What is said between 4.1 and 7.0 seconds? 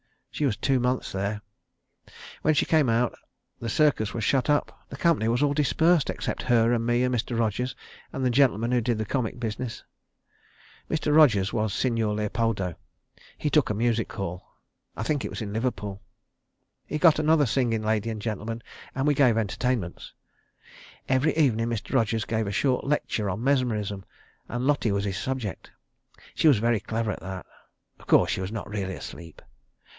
was shut up. The company was all dispersed except her and